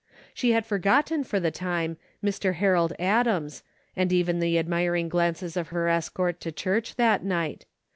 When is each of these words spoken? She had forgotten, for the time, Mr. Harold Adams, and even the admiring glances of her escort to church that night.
She 0.33 0.53
had 0.53 0.65
forgotten, 0.65 1.23
for 1.23 1.39
the 1.39 1.51
time, 1.51 1.95
Mr. 2.25 2.55
Harold 2.55 2.91
Adams, 2.97 3.61
and 3.95 4.11
even 4.11 4.39
the 4.39 4.57
admiring 4.57 5.09
glances 5.09 5.55
of 5.55 5.67
her 5.67 5.87
escort 5.89 6.39
to 6.41 6.51
church 6.51 6.95
that 6.95 7.23
night. 7.23 7.67